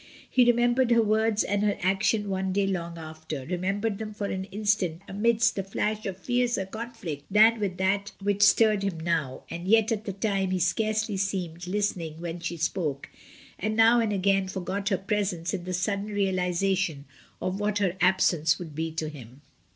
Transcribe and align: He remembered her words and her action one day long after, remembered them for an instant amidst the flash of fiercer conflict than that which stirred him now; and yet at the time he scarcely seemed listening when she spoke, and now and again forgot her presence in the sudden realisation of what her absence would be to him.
He 0.27 0.45
remembered 0.45 0.89
her 0.89 1.01
words 1.03 1.43
and 1.43 1.61
her 1.61 1.77
action 1.83 2.27
one 2.27 2.51
day 2.51 2.65
long 2.65 2.97
after, 2.97 3.45
remembered 3.45 3.99
them 3.99 4.15
for 4.15 4.25
an 4.25 4.45
instant 4.45 5.03
amidst 5.07 5.55
the 5.55 5.61
flash 5.63 6.07
of 6.07 6.17
fiercer 6.17 6.65
conflict 6.65 7.25
than 7.29 7.59
that 7.77 8.11
which 8.19 8.41
stirred 8.41 8.81
him 8.81 8.99
now; 8.99 9.43
and 9.51 9.67
yet 9.67 9.91
at 9.91 10.05
the 10.05 10.13
time 10.13 10.49
he 10.49 10.57
scarcely 10.57 11.17
seemed 11.17 11.67
listening 11.67 12.19
when 12.19 12.39
she 12.39 12.57
spoke, 12.57 13.09
and 13.59 13.75
now 13.75 13.99
and 13.99 14.11
again 14.11 14.47
forgot 14.47 14.89
her 14.89 14.97
presence 14.97 15.53
in 15.53 15.65
the 15.65 15.71
sudden 15.73 16.07
realisation 16.07 17.05
of 17.39 17.59
what 17.59 17.77
her 17.77 17.95
absence 18.01 18.57
would 18.57 18.73
be 18.73 18.91
to 18.93 19.07
him. 19.07 19.41